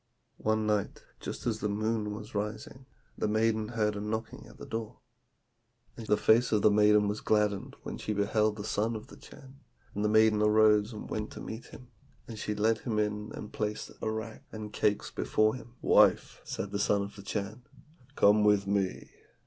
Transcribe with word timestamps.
"One 0.39 0.65
night, 0.65 1.03
just 1.19 1.45
as 1.45 1.59
the 1.59 1.69
moon 1.69 2.11
was 2.15 2.33
rising, 2.33 2.87
the 3.15 3.27
maiden 3.27 3.67
heard 3.67 3.95
a 3.95 4.01
knocking 4.01 4.47
at 4.47 4.57
the 4.57 4.65
door, 4.65 4.97
and 5.95 6.07
the 6.07 6.17
face 6.17 6.51
of 6.51 6.63
the 6.63 6.71
maiden 6.71 7.07
was 7.07 7.21
gladdened 7.21 7.75
when 7.83 7.99
she 7.99 8.13
beheld 8.15 8.55
the 8.55 8.63
son 8.63 8.95
of 8.95 9.05
the 9.09 9.15
Chan; 9.15 9.59
and 9.93 10.03
the 10.03 10.09
maiden 10.09 10.41
arose 10.41 10.91
and 10.91 11.07
went 11.07 11.29
to 11.33 11.39
meet 11.39 11.65
him, 11.67 11.89
and 12.27 12.39
she 12.39 12.55
led 12.55 12.79
him 12.79 12.97
in 12.97 13.31
and 13.35 13.53
placed 13.53 13.91
arrack 14.01 14.43
and 14.51 14.73
cakes 14.73 15.11
before 15.11 15.53
him. 15.53 15.75
'Wife,' 15.83 16.41
said 16.43 16.71
the 16.71 16.79
son 16.79 17.03
of 17.03 17.15
the 17.15 17.21
Chan, 17.21 17.61
'come 18.15 18.43
with 18.43 18.65
me!' 18.65 19.11